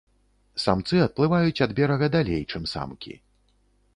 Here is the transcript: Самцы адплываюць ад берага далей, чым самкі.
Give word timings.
Самцы 0.63 1.01
адплываюць 1.07 1.63
ад 1.67 1.75
берага 1.81 2.09
далей, 2.17 2.41
чым 2.55 2.63
самкі. 2.75 3.13